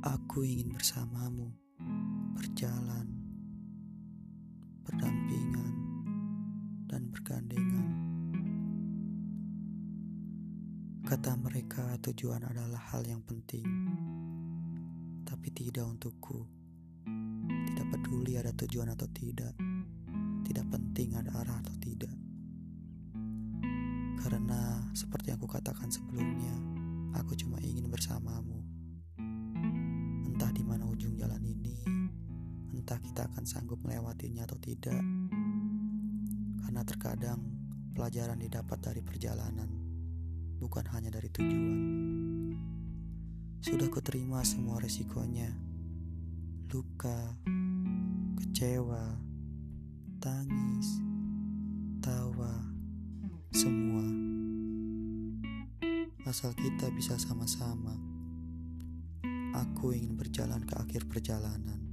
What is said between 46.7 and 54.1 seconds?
Luka, kecewa, tangis, tawa, semua.